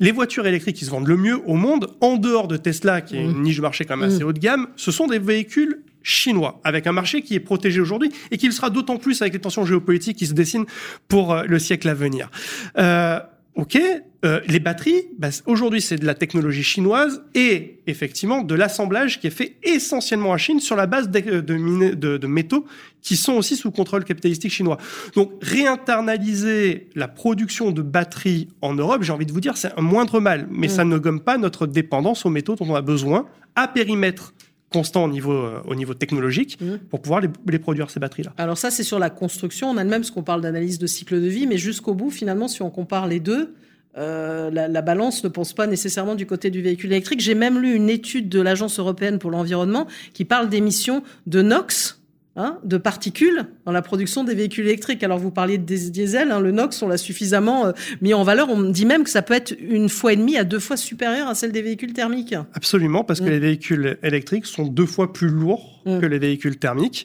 les 0.00 0.10
voitures 0.10 0.48
électriques 0.48 0.76
qui 0.76 0.84
se 0.84 0.90
vendent 0.90 1.06
le 1.06 1.16
mieux 1.16 1.40
au 1.46 1.54
monde 1.54 1.92
en 2.00 2.16
dehors 2.16 2.48
de 2.48 2.56
Tesla 2.56 3.02
qui 3.02 3.16
est 3.16 3.22
une 3.22 3.38
mmh. 3.38 3.42
niche 3.42 3.56
de 3.56 3.62
marché 3.62 3.84
quand 3.84 3.96
même 3.96 4.08
assez 4.08 4.24
mmh. 4.24 4.26
haut 4.26 4.32
de 4.32 4.40
gamme, 4.40 4.66
ce 4.74 4.90
sont 4.90 5.06
des 5.06 5.20
véhicules 5.20 5.80
chinois, 6.02 6.60
avec 6.64 6.86
un 6.86 6.92
marché 6.92 7.22
qui 7.22 7.34
est 7.34 7.40
protégé 7.40 7.80
aujourd'hui 7.80 8.10
et 8.30 8.38
qui 8.38 8.46
le 8.46 8.52
sera 8.52 8.70
d'autant 8.70 8.96
plus 8.96 9.20
avec 9.22 9.34
les 9.34 9.40
tensions 9.40 9.64
géopolitiques 9.64 10.16
qui 10.16 10.26
se 10.26 10.34
dessinent 10.34 10.66
pour 11.08 11.32
euh, 11.32 11.44
le 11.44 11.58
siècle 11.58 11.88
à 11.88 11.94
venir. 11.94 12.30
Euh, 12.78 13.20
Ok, 13.60 13.78
euh, 14.24 14.40
les 14.48 14.58
batteries, 14.58 15.02
bah, 15.18 15.28
aujourd'hui 15.44 15.82
c'est 15.82 15.98
de 15.98 16.06
la 16.06 16.14
technologie 16.14 16.62
chinoise 16.62 17.22
et 17.34 17.78
effectivement 17.86 18.40
de 18.40 18.54
l'assemblage 18.54 19.20
qui 19.20 19.26
est 19.26 19.30
fait 19.30 19.56
essentiellement 19.62 20.30
en 20.30 20.38
Chine 20.38 20.60
sur 20.60 20.76
la 20.76 20.86
base 20.86 21.10
de, 21.10 21.40
de, 21.40 22.16
de, 22.16 22.26
métaux 22.26 22.64
qui 23.02 23.16
sont 23.16 23.34
aussi 23.34 23.56
sous 23.56 23.70
contrôle 23.70 24.04
capitalistique 24.04 24.50
chinois. 24.50 24.78
Donc 25.14 25.32
réinternaliser 25.42 26.88
la 26.94 27.06
production 27.06 27.70
de 27.70 27.82
batteries 27.82 28.48
en 28.62 28.72
Europe, 28.72 29.02
j'ai 29.02 29.12
envie 29.12 29.26
de 29.26 29.32
vous 29.32 29.42
dire, 29.42 29.58
c'est 29.58 29.78
un 29.78 29.82
moindre 29.82 30.20
mal, 30.20 30.48
mais 30.50 30.68
mm. 30.68 30.70
ça 30.70 30.84
ne 30.86 30.96
gomme 30.96 31.20
pas 31.20 31.36
notre 31.36 31.66
dépendance 31.66 32.24
aux 32.24 32.30
métaux 32.30 32.56
dont 32.56 32.66
on 32.66 32.74
a 32.74 32.82
besoin 32.82 33.26
à 33.56 33.68
périmètre 33.68 34.32
constant 34.70 35.04
au 35.04 35.08
niveau, 35.08 35.32
euh, 35.32 35.60
au 35.66 35.74
niveau 35.74 35.94
technologique 35.94 36.58
mm. 36.60 36.78
pour 36.88 37.00
pouvoir 37.02 37.20
les, 37.20 37.28
les 37.48 37.58
produire, 37.58 37.90
ces 37.90 38.00
batteries-là. 38.00 38.32
Alors 38.38 38.56
ça, 38.56 38.70
c'est 38.70 38.84
sur 38.84 38.98
la 38.98 39.10
construction 39.10 39.68
en 39.68 39.76
elle-même, 39.76 40.00
parce 40.00 40.10
qu'on 40.10 40.22
parle 40.22 40.40
d'analyse 40.40 40.78
de 40.78 40.86
cycle 40.86 41.20
de 41.20 41.26
vie, 41.26 41.46
mais 41.46 41.58
jusqu'au 41.58 41.94
bout, 41.94 42.10
finalement, 42.10 42.48
si 42.48 42.62
on 42.62 42.70
compare 42.70 43.06
les 43.06 43.20
deux, 43.20 43.54
euh, 43.98 44.50
la, 44.50 44.68
la, 44.68 44.82
balance 44.82 45.24
ne 45.24 45.28
pense 45.28 45.52
pas 45.52 45.66
nécessairement 45.66 46.14
du 46.14 46.24
côté 46.24 46.50
du 46.50 46.62
véhicule 46.62 46.92
électrique. 46.92 47.20
J'ai 47.20 47.34
même 47.34 47.58
lu 47.58 47.74
une 47.74 47.90
étude 47.90 48.28
de 48.28 48.40
l'Agence 48.40 48.78
européenne 48.78 49.18
pour 49.18 49.32
l'environnement 49.32 49.88
qui 50.14 50.24
parle 50.24 50.48
d'émissions 50.48 51.02
de 51.26 51.42
NOx 51.42 51.99
Hein, 52.36 52.60
de 52.62 52.76
particules 52.76 53.46
dans 53.66 53.72
la 53.72 53.82
production 53.82 54.22
des 54.22 54.36
véhicules 54.36 54.64
électriques. 54.64 55.02
Alors 55.02 55.18
vous 55.18 55.32
parliez 55.32 55.58
de 55.58 55.64
diesel, 55.64 56.30
hein, 56.30 56.38
le 56.38 56.52
NOx, 56.52 56.80
on 56.80 56.86
l'a 56.86 56.96
suffisamment 56.96 57.66
euh, 57.66 57.72
mis 58.02 58.14
en 58.14 58.22
valeur. 58.22 58.48
On 58.50 58.62
dit 58.70 58.86
même 58.86 59.02
que 59.02 59.10
ça 59.10 59.20
peut 59.20 59.34
être 59.34 59.52
une 59.58 59.88
fois 59.88 60.12
et 60.12 60.16
demie 60.16 60.36
à 60.36 60.44
deux 60.44 60.60
fois 60.60 60.76
supérieur 60.76 61.26
à 61.26 61.34
celle 61.34 61.50
des 61.50 61.60
véhicules 61.60 61.92
thermiques. 61.92 62.36
Absolument, 62.54 63.02
parce 63.02 63.18
que 63.18 63.24
mm. 63.24 63.30
les 63.30 63.38
véhicules 63.40 63.98
électriques 64.04 64.46
sont 64.46 64.68
deux 64.68 64.86
fois 64.86 65.12
plus 65.12 65.28
lourds 65.28 65.82
mm. 65.86 65.98
que 65.98 66.06
les 66.06 66.20
véhicules 66.20 66.56
thermiques. 66.56 67.04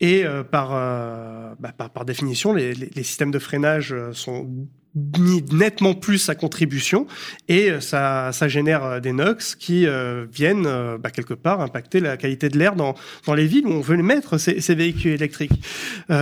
Et 0.00 0.26
euh, 0.26 0.42
par, 0.42 0.74
euh, 0.74 1.54
bah, 1.58 1.72
par, 1.74 1.88
par, 1.88 2.04
définition, 2.04 2.52
les, 2.52 2.74
les, 2.74 2.90
les, 2.94 3.02
systèmes 3.02 3.30
de 3.30 3.38
freinage 3.38 3.94
sont 4.12 4.44
mis 4.44 4.68
nettement 5.52 5.94
plus 5.94 6.18
sa 6.18 6.34
contribution 6.34 7.06
et 7.48 7.70
euh, 7.70 7.80
ça, 7.80 8.30
ça 8.32 8.48
génère 8.48 8.84
euh, 8.84 9.00
des 9.00 9.12
NOx 9.12 9.54
qui 9.54 9.86
euh, 9.86 10.24
viennent 10.32 10.66
bah, 10.98 11.10
quelque 11.10 11.34
part 11.34 11.60
impacter 11.60 12.00
la 12.00 12.16
qualité 12.16 12.48
de 12.48 12.58
l'air 12.58 12.76
dans, 12.76 12.94
dans 13.26 13.34
les 13.34 13.46
villes 13.46 13.66
où 13.66 13.72
on 13.72 13.80
veut 13.80 13.96
mettre 13.96 14.38
ces, 14.38 14.60
ces 14.60 14.74
véhicules 14.74 15.12
électriques. 15.12 15.52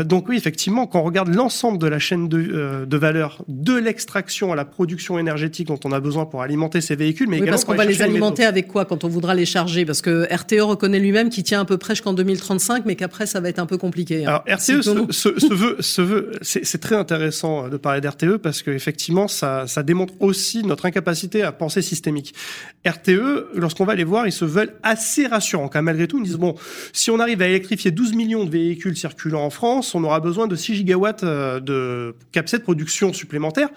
donc 0.04 0.28
oui, 0.28 0.36
effectivement, 0.36 0.86
quand 0.86 1.00
on 1.00 1.04
regarde 1.04 1.34
l'ensemble 1.34 1.78
de 1.78 1.86
la 1.86 1.98
chaîne 1.98 2.28
de, 2.28 2.84
de 2.84 2.96
valeur, 2.96 3.44
de 3.48 3.74
l'extraction 3.74 4.52
à 4.52 4.56
la 4.56 4.64
production 4.64 5.18
énergétique 5.18 5.68
dont 5.68 5.80
on 5.84 5.92
a 5.92 6.00
besoin 6.00 6.26
pour 6.26 6.42
alimenter 6.42 6.80
ces 6.80 6.96
véhicules, 6.96 7.28
mais 7.28 7.40
oui, 7.40 7.48
parce 7.48 7.64
qu'on 7.64 7.74
va 7.74 7.84
les 7.84 8.02
alimenter 8.02 8.44
avec 8.44 8.68
quoi 8.68 8.84
quand 8.84 9.04
on 9.04 9.08
voudra 9.08 9.34
les 9.34 9.46
charger? 9.46 9.84
Parce 9.84 10.00
que 10.00 10.26
RTE 10.32 10.60
reconnaît 10.60 11.00
lui-même 11.00 11.30
qu'il 11.30 11.44
tient 11.44 11.60
à 11.60 11.64
peu 11.64 11.78
près 11.78 11.94
jusqu'en 11.94 12.12
2035, 12.12 12.84
mais 12.86 12.96
qu'après 12.96 13.26
ça 13.26 13.40
va 13.40 13.48
être 13.48 13.58
un 13.58 13.66
peu 13.66 13.78
compliqué. 13.78 14.24
Hein. 14.24 14.28
Alors 14.28 14.44
RTE 14.48 14.82
se, 14.82 15.12
se, 15.12 15.38
se, 15.38 15.54
veut, 15.54 15.76
se 15.80 16.02
veut, 16.02 16.32
c'est 16.42 16.80
très 16.80 16.96
intéressant 16.96 17.68
de 17.68 17.76
parler 17.76 18.00
d'RTE 18.00 18.36
parce 18.36 18.62
que 18.62 18.63
effectivement, 18.70 19.28
ça, 19.28 19.66
ça 19.66 19.82
démontre 19.82 20.14
aussi 20.20 20.62
notre 20.64 20.86
incapacité 20.86 21.42
à 21.42 21.52
penser 21.52 21.82
systémique. 21.82 22.34
RTE, 22.86 23.50
lorsqu'on 23.54 23.84
va 23.84 23.94
les 23.94 24.04
voir, 24.04 24.26
ils 24.26 24.32
se 24.32 24.44
veulent 24.44 24.74
assez 24.82 25.26
rassurants. 25.26 25.68
Quand 25.68 25.82
malgré 25.82 26.08
tout, 26.08 26.18
ils 26.18 26.24
disent 26.24 26.36
bon, 26.36 26.54
si 26.92 27.10
on 27.10 27.18
arrive 27.20 27.42
à 27.42 27.48
électrifier 27.48 27.90
12 27.90 28.14
millions 28.14 28.44
de 28.44 28.50
véhicules 28.50 28.96
circulant 28.96 29.44
en 29.44 29.50
France, 29.50 29.94
on 29.94 30.04
aura 30.04 30.20
besoin 30.20 30.46
de 30.46 30.56
6 30.56 30.74
gigawatts 30.76 31.24
euh, 31.24 31.60
de 31.60 32.14
capacité 32.32 32.58
de 32.58 32.62
production 32.64 33.12
supplémentaire. 33.12 33.68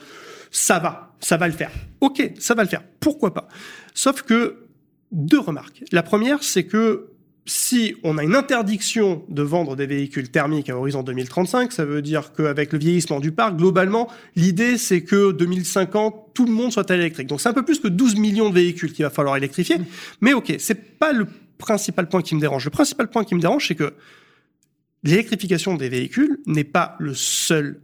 Ça 0.51 0.79
va, 0.79 1.13
ça 1.20 1.38
va 1.38 1.48
le 1.48 1.53
faire. 1.53 1.72
Ok, 2.01 2.32
ça 2.39 2.53
va 2.53 2.63
le 2.63 2.70
faire. 2.70 2.84
Pourquoi 3.00 3.34
pas? 3.34 3.48
Sauf 3.94 4.22
que 4.22 4.67
deux 5.12 5.39
remarques. 5.39 5.84
La 5.91 6.03
première, 6.03 6.44
c'est 6.44 6.63
que 6.63 7.10
si 7.48 7.96
on 8.04 8.18
a 8.18 8.24
une 8.24 8.36
interdiction 8.36 9.24
de 9.30 9.42
vendre 9.42 9.77
des 9.77 9.88
véhicules 9.88 10.30
thermiques 10.30 10.70
à 10.70 10.77
horizon 10.77 11.01
2035, 11.01 11.72
ça 11.72 11.86
veut 11.86 12.01
dire 12.01 12.34
qu'avec 12.34 12.74
le 12.74 12.77
vieillissement 12.77 13.22
du 13.22 13.32
parc, 13.32 13.56
globalement, 13.56 14.10
l'idée 14.36 14.77
c'est 14.77 15.01
que 15.01 15.32
2050, 15.32 16.34
tout 16.34 16.46
le 16.46 16.51
monde 16.51 16.74
soit 16.74 16.92
à 16.92 16.96
l'électrique. 16.98 17.27
Donc 17.27 17.39
c'est 17.39 17.50
un 17.50 17.54
peu 17.54 17.63
plus 17.63 17.80
que 17.80 17.88
12 17.88 18.18
millions 18.18 18.50
de 18.50 18.56
véhicules 18.56 18.92
qu'il 18.92 19.04
va 19.04 19.10
falloir 19.10 19.38
électrifier. 19.38 19.77
Mais 20.20 20.34
ok, 20.34 20.56
c'est 20.60 21.00
pas 21.00 21.13
le 21.13 21.25
principal 21.58 22.10
point 22.10 22.22
qui 22.22 22.36
me 22.36 22.42
dérange. 22.42 22.66
Le 22.66 22.72
principal 22.72 23.10
point 23.10 23.24
qui 23.24 23.34
me 23.34 23.39
dérange, 23.39 23.68
c'est 23.70 23.75
que 23.75 23.94
l'électrification 25.04 25.75
des 25.75 25.88
véhicules 25.88 26.39
n'est 26.46 26.66
pas 26.66 26.98
le 27.00 27.13
seul 27.13 27.80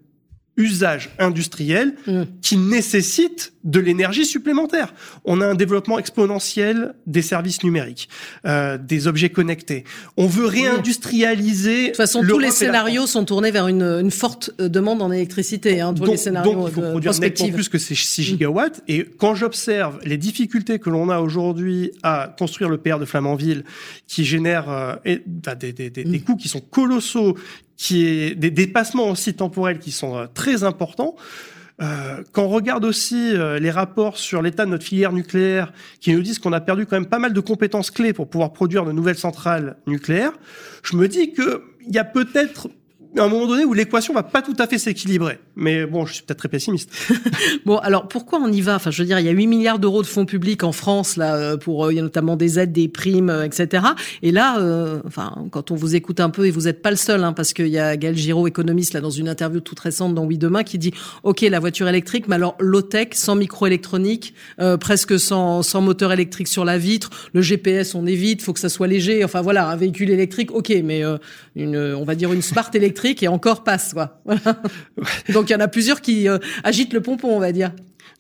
usage 0.58 1.10
industriel 1.20 1.96
mm. 2.06 2.24
qui 2.42 2.58
nécessite 2.58 3.54
de 3.64 3.80
l'énergie 3.80 4.26
supplémentaire. 4.26 4.94
On 5.24 5.42
a 5.42 5.48
un 5.48 5.56
développement 5.56 5.98
exponentiel 5.98 6.96
des 7.08 7.22
services 7.22 7.64
numériques, 7.64 8.10
euh, 8.46 8.78
des 8.78 9.08
objets 9.08 9.30
connectés. 9.30 9.86
On 10.18 10.28
veut 10.28 10.46
réindustrialiser. 10.46 11.84
De 11.84 11.88
toute 11.88 11.98
façon, 11.98 12.24
tous 12.28 12.40
les 12.40 12.52
scénarios 12.52 13.08
sont 13.08 13.24
tournés 13.26 13.52
vers 13.52 13.68
une, 13.68 13.84
une 13.84 14.12
forte 14.12 14.52
euh, 14.60 14.68
demande 14.68 15.02
en 15.02 15.12
électricité. 15.12 15.80
Hein, 15.80 15.94
tous 15.94 16.04
donc, 16.04 16.12
les 16.12 16.18
scénarios 16.18 16.54
donc, 16.54 16.68
il 16.70 16.74
faut 16.74 16.82
de 16.82 16.90
produire 16.90 17.18
nettement 17.20 17.50
plus 17.50 17.70
que 17.70 17.78
ces 17.78 17.96
6 17.96 18.24
gigawatts. 18.24 18.82
Et 18.88 19.06
quand 19.18 19.34
j'observe 19.34 20.00
les 20.04 20.18
difficultés 20.18 20.80
que 20.80 20.90
l'on 20.90 21.10
a 21.10 21.20
aujourd'hui 21.20 21.92
à 22.04 22.34
construire 22.38 22.70
le 22.70 22.78
PR 22.78 23.00
de 23.00 23.06
Flamanville, 23.06 23.64
qui 24.08 24.26
génère 24.26 24.70
euh, 24.70 24.96
des, 25.06 25.56
des, 25.56 25.90
des, 25.90 26.04
des 26.04 26.20
mm. 26.20 26.22
coûts 26.24 26.36
qui 26.36 26.50
sont 26.50 26.62
colossaux, 26.62 27.38
qui 27.78 28.06
est 28.06 28.36
des 28.36 28.52
dépassements 28.52 29.10
aussi 29.10 29.34
temporels 29.34 29.80
qui 29.80 29.92
sont 29.92 30.18
euh, 30.18 30.26
très 30.34 30.64
importants. 30.64 31.16
Euh, 31.82 32.24
quand 32.32 32.44
on 32.44 32.50
regarde 32.50 32.86
aussi 32.86 33.36
euh, 33.36 33.58
les 33.58 33.72
rapports 33.72 34.18
sur 34.18 34.42
l'état 34.42 34.66
de 34.66 34.72
notre 34.72 34.86
filière 34.86 35.12
nucléaire, 35.12 35.74
qui 36.00 36.14
nous 36.14 36.22
disent 36.22 36.40
qu'on 36.40 36.54
a 36.54 36.62
perdu 36.62 36.86
quand 36.86 36.96
même 36.96 37.08
pas 37.08 37.20
mal 37.20 37.34
de 37.34 37.40
compétences 37.40 37.90
clés 37.90 38.14
pour 38.14 38.30
pouvoir 38.30 38.54
produire 38.54 38.86
de 38.86 38.92
nouvelles 38.92 39.18
centrales 39.18 39.78
nucléaires, 39.88 40.34
je 40.84 40.96
me 40.96 41.08
dis 41.08 41.34
qu'il 41.34 41.60
y 41.90 41.98
a 41.98 42.04
peut-être 42.04 42.70
à 43.18 43.24
un 43.24 43.28
moment 43.28 43.46
donné 43.48 43.64
où 43.64 43.74
l'équation 43.74 44.14
va 44.14 44.24
pas 44.24 44.42
tout 44.42 44.56
à 44.58 44.68
fait 44.68 44.80
s'équilibrer. 44.80 45.40
Mais 45.56 45.86
bon, 45.86 46.06
je 46.06 46.14
suis 46.14 46.24
peut-être 46.24 46.40
très 46.40 46.50
pessimiste. 46.50 46.92
bon, 47.66 47.78
alors 47.78 48.08
pourquoi 48.08 48.40
on 48.40 48.52
y 48.52 48.62
va? 48.62 48.76
Enfin, 48.76 48.90
je 48.90 49.02
veux 49.02 49.08
dire, 49.08 49.20
il 49.20 49.26
y 49.26 49.30
a 49.30 49.32
8 49.32 49.48
milliards 49.48 49.80
d'euros 49.80 50.02
de 50.02 50.08
fonds 50.08 50.26
publics 50.26 50.64
en 50.64 50.72
France 50.72 51.16
là 51.16 51.36
euh, 51.36 51.58
pour 51.58 51.86
euh, 51.86 51.94
il 51.94 51.98
y 51.98 52.00
a 52.00 52.02
notamment 52.02 52.36
des 52.36 52.60
aides, 52.60 52.72
des 52.72 52.88
primes, 52.88 53.30
euh, 53.30 53.44
etc. 53.44 53.86
Et 54.24 54.32
là, 54.32 54.58
enfin, 55.06 55.46
quand 55.52 55.72
on 55.72 55.76
vous 55.76 55.96
écoute 55.96 56.20
un 56.20 56.30
peu, 56.30 56.48
et 56.48 56.52
vous 56.52 56.62
n'êtes 56.62 56.82
pas 56.82 56.90
le 56.90 56.98
seul, 56.98 57.24
hein, 57.24 57.34
parce 57.34 57.54
qu'il 57.54 57.68
y 57.68 57.78
a 57.78 57.96
Gaël 57.98 58.16
Giraud, 58.16 58.48
économiste, 58.48 58.94
là 58.94 59.02
dans 59.02 59.10
une 59.10 59.30
interview 59.30 59.60
toute 59.60 59.80
récente 59.80 60.16
dans 60.16 60.26
Oui 60.26 60.38
Demain, 60.38 60.64
qui 60.64 60.78
dit 60.78 60.94
OK, 61.22 61.42
la 61.42 61.60
voiture 61.60 61.88
électrique, 61.88 62.28
mais 62.28 62.36
alors 62.36 62.56
low 62.60 62.82
tech, 62.82 63.10
sans 63.14 63.36
microélectronique, 63.36 64.34
presque 64.80 65.20
sans, 65.20 65.62
sans 65.62 65.82
moteur 65.82 66.12
électrique 66.12 66.48
sur 66.48 66.66
la 66.66 66.78
vitre, 66.78 67.10
le 67.34 67.42
GPS 67.42 67.96
on 67.96 68.06
évite, 68.06 68.42
faut 68.42 68.54
que 68.54 68.60
ça 68.60 68.70
soit 68.70 68.88
léger. 68.88 69.24
Enfin 69.24 69.42
voilà, 69.42 69.70
un 69.70 69.76
véhicule 69.76 70.10
électrique, 70.10 70.52
OK, 70.52 70.74
mais 70.84 71.04
une, 71.56 71.78
on 71.78 72.04
va 72.04 72.16
dire 72.16 72.34
une 72.34 72.42
smart 72.42 72.70
électrique 72.74 73.03
et 73.06 73.28
encore 73.28 73.64
passe. 73.64 73.94
Quoi. 73.94 74.22
Donc 75.34 75.50
il 75.50 75.54
y 75.54 75.56
en 75.56 75.60
a 75.60 75.68
plusieurs 75.68 76.02
qui 76.02 76.28
euh, 76.28 76.38
agitent 76.64 76.94
le 76.94 77.02
pompon, 77.02 77.30
on 77.30 77.40
va 77.40 77.52
dire. 77.52 77.72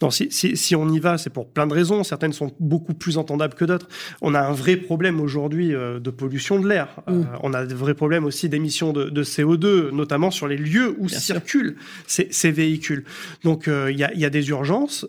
Non, 0.02 0.10
si, 0.10 0.30
si, 0.32 0.58
si, 0.58 0.76
on 0.76 0.90
y 0.90 1.00
va, 1.00 1.18
c'est 1.18 1.30
pour 1.30 1.48
plein 1.48 1.66
de 1.66 1.74
raisons. 1.74 2.04
Certaines 2.04 2.34
sont 2.34 2.52
beaucoup 2.60 2.94
plus 2.94 3.18
entendables 3.18 3.54
que 3.54 3.64
d'autres. 3.64 3.88
On 4.22 4.34
a 4.34 4.42
un 4.42 4.52
vrai 4.52 4.76
problème 4.76 5.22
aujourd'hui 5.22 5.74
euh, 5.74 6.00
de 6.00 6.10
pollution 6.10 6.60
de 6.60 6.68
l'air. 6.68 6.90
Euh, 7.08 7.14
mm. 7.14 7.28
on 7.42 7.54
a 7.54 7.66
de 7.66 7.74
vrais 7.74 7.94
problèmes 7.94 8.26
aussi 8.26 8.50
d'émissions 8.50 8.92
de, 8.92 9.06
de, 9.06 9.24
CO2, 9.24 9.92
notamment 9.92 10.32
sur 10.32 10.48
les 10.48 10.58
lieux 10.58 10.96
où 11.00 11.08
circulent 11.08 11.78
ces, 12.06 12.28
ces, 12.32 12.52
véhicules. 12.52 13.06
Donc 13.44 13.68
il 13.68 13.98
y, 13.98 14.04
a, 14.04 14.14
y, 14.14 14.26
a, 14.26 14.30
des 14.30 14.50
urgences 14.50 15.08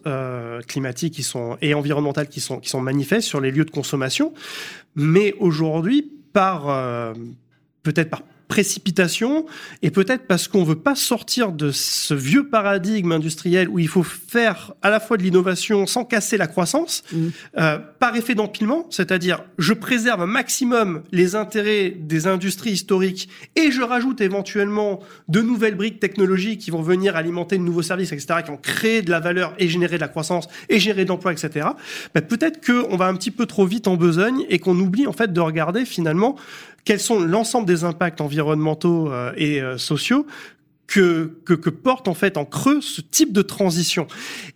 climatiques 0.69 1.15
qui 1.15 1.23
sont 1.23 1.57
et 1.61 1.75
environnementales 1.75 2.29
qui 2.29 2.41
sont 2.41 2.61
qui 2.61 2.69
sont 2.69 2.81
manifestes 2.81 3.27
sur 3.27 3.41
les 3.41 3.51
lieux 3.51 3.65
de 3.65 3.71
consommation. 3.71 4.33
Mais 4.95 5.35
aujourd'hui, 5.41 6.13
par 6.33 7.15
peut-être 7.83 8.11
par 8.11 8.23
précipitation 8.55 9.47
et 9.83 9.91
peut-être 9.91 10.29
parce 10.29 10.47
qu'on 10.47 10.63
veut 10.63 10.77
pas 10.77 10.95
sortir 10.95 11.51
de 11.51 11.73
ce 11.73 12.15
vieux 12.15 12.47
paradigme 12.47 13.11
industriel 13.11 13.69
où 13.69 13.81
il 13.81 13.89
faut 13.89 14.05
faire 14.05 14.75
à 14.81 14.91
la 14.91 15.01
fois 15.01 15.17
de 15.17 15.25
l'innovation 15.25 15.89
sans 15.89 16.05
casser 16.05 16.37
la 16.37 16.47
croissance 16.47 17.03
mmh. 17.13 17.27
euh, 17.59 17.79
par 17.99 18.15
effet 18.15 18.37
d'empilement, 18.37 18.87
c'est-à-dire 18.91 19.43
je 19.59 19.73
préserve 19.73 20.23
un 20.23 20.27
maximum 20.27 21.03
les 21.11 21.35
intérêts 21.35 21.91
des 21.91 22.29
industries 22.29 22.71
historiques 22.71 23.29
et 23.57 23.73
je 23.73 23.83
rajoute 23.83 24.21
éventuellement 24.21 25.01
de 25.27 25.41
nouvelles 25.41 25.75
briques 25.75 25.99
technologiques 25.99 26.61
qui 26.61 26.71
vont 26.71 26.83
venir 26.83 27.17
alimenter 27.17 27.59
de 27.59 27.65
nouveaux 27.65 27.83
services, 27.83 28.13
etc., 28.13 28.37
qui 28.45 28.53
vont 28.53 28.57
créer 28.57 29.03
de 29.03 29.11
la 29.11 29.19
valeur 29.19 29.53
et 29.59 29.69
générer 29.69 29.97
de 29.97 30.03
la 30.03 30.09
croissance 30.09 30.47
et 30.69 30.79
générer 30.79 31.03
de 31.03 31.09
l'emploi, 31.09 31.33
etc. 31.33 31.71
Ben, 32.15 32.21
peut-être 32.21 32.65
qu'on 32.65 32.97
va 32.97 33.07
un 33.07 33.15
petit 33.15 33.33
peu 33.33 33.47
trop 33.47 33.67
vite 33.67 33.89
en 33.89 33.97
besogne 33.97 34.45
et 34.49 34.61
qu'on 34.61 34.79
oublie 34.79 35.09
en 35.09 35.13
fait 35.13 35.33
de 35.33 35.41
regarder 35.41 35.85
finalement 35.85 36.37
quels 36.85 37.01
sont 37.01 37.21
l'ensemble 37.21 37.67
des 37.67 37.85
impacts 37.85 38.21
environnementaux 38.21 39.11
euh, 39.11 39.33
et 39.37 39.61
euh, 39.61 39.79
sociaux 39.79 40.27
que, 40.87 41.39
que, 41.47 41.71
porte 41.71 42.09
en 42.09 42.15
fait 42.15 42.37
en 42.37 42.45
creux 42.45 42.81
ce 42.83 43.01
type 43.01 43.33
de 43.33 43.41
transition. 43.41 44.07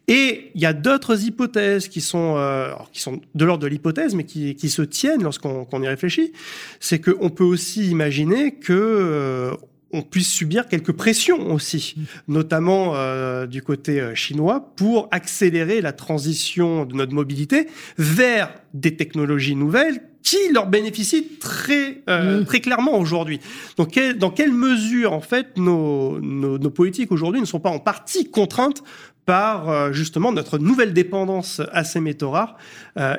Et 0.08 0.50
il 0.54 0.61
y 0.61 0.66
a 0.66 0.75
d'autres 0.75 1.25
hypothèses 1.25 1.88
qui 1.88 2.02
sont 2.02 2.35
euh, 2.37 2.70
qui 2.92 3.00
sont 3.00 3.20
de 3.35 3.44
l'ordre 3.44 3.62
de 3.62 3.66
l'hypothèse, 3.66 4.14
mais 4.14 4.25
qui, 4.25 4.54
qui 4.54 4.68
se 4.68 4.82
tiennent 4.82 5.23
lorsqu'on 5.23 5.82
y 5.82 5.88
réfléchit. 5.88 6.32
C'est 6.80 7.00
qu'on 7.00 7.30
peut 7.30 7.44
aussi 7.44 7.90
imaginer 7.90 8.52
que 8.54 9.56
on 9.92 10.02
puisse 10.02 10.30
subir 10.30 10.68
quelques 10.68 10.92
pressions 10.92 11.52
aussi, 11.52 11.94
notamment 12.26 12.94
euh, 12.94 13.47
du 13.47 13.62
côté 13.62 14.00
euh, 14.00 14.14
chinois, 14.14 14.73
pour 14.76 15.08
accélérer 15.11 15.80
la 15.80 15.92
transition 15.92 16.85
de 16.85 16.94
notre 16.94 17.14
mobilité 17.14 17.68
vers 17.97 18.52
des 18.75 18.97
technologies 18.97 19.56
nouvelles 19.56 20.02
qui 20.22 20.52
leur 20.52 20.66
bénéficient 20.66 21.38
très 21.38 22.02
euh, 22.08 22.40
mmh. 22.40 22.44
très 22.44 22.60
clairement 22.60 22.98
aujourd'hui. 22.98 23.40
Donc, 23.76 23.98
dans 24.18 24.30
quelle 24.30 24.52
mesure 24.52 25.12
en 25.12 25.20
fait 25.20 25.56
nos, 25.56 26.20
nos, 26.20 26.58
nos 26.58 26.70
politiques 26.70 27.12
aujourd'hui 27.12 27.40
ne 27.40 27.46
sont 27.46 27.60
pas 27.60 27.70
en 27.70 27.78
partie 27.78 28.30
contraintes 28.30 28.82
par 29.25 29.92
justement 29.92 30.32
notre 30.32 30.58
nouvelle 30.58 30.94
dépendance 30.94 31.60
à 31.72 31.84
ces 31.84 32.00
métaux 32.00 32.30
rares 32.30 32.56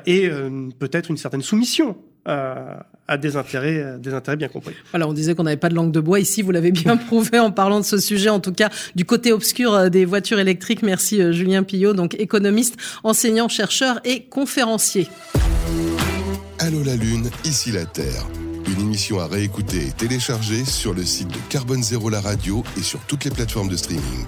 et 0.08 0.28
peut-être 0.80 1.12
une 1.12 1.18
certaine 1.18 1.44
soumission 1.44 1.98
à 3.10 3.18
des 3.18 3.36
intérêts, 3.36 3.80
euh, 3.80 3.98
des 3.98 4.14
intérêts 4.14 4.38
bien 4.38 4.48
compris. 4.48 4.76
Voilà, 4.92 5.08
on 5.08 5.14
disait 5.14 5.34
qu'on 5.34 5.44
n'avait 5.44 5.58
pas 5.58 5.70
de 5.70 5.76
langue 5.76 5.92
de 5.92 6.00
bois. 6.00 6.20
Ici, 6.20 6.44
vous 6.44 6.52
l'avez 6.52 6.72
bien 6.72 6.96
prouvé 7.08 7.40
en 7.40 7.52
parlant 7.52 7.80
de 7.80 7.86
ce 7.86 7.98
sujet, 7.98 8.30
en 8.30 8.40
tout 8.40 8.54
cas 8.54 8.70
du 8.96 9.04
côté 9.04 9.34
obscur 9.34 9.74
euh, 9.74 9.90
des 9.90 10.06
voitures 10.06 10.40
électriques. 10.40 10.84
Merci 10.84 11.22
euh, 11.22 11.32
Julien 11.34 11.64
Pillot, 11.64 11.94
donc 11.94 12.16
économiste, 12.20 12.78
enseignant, 13.04 13.50
chercheur 13.50 14.00
et 14.06 14.26
conférencier. 14.26 15.08
Allô 16.62 16.84
la 16.84 16.98
Lune, 16.98 17.30
ici 17.46 17.72
la 17.72 17.86
Terre. 17.86 18.28
Une 18.68 18.82
émission 18.82 19.22
à 19.22 19.28
réécouter 19.28 19.88
et 19.88 19.92
télécharger 19.92 20.66
sur 20.66 20.94
le 20.94 21.06
site 21.06 21.30
de 21.30 21.40
Carbone 21.50 21.82
Zéro 21.82 22.10
la 22.10 22.20
radio 22.20 22.64
et 22.78 22.82
sur 22.82 23.00
toutes 23.08 23.24
les 23.24 23.32
plateformes 23.32 23.70
de 23.70 23.78
streaming. 23.78 24.26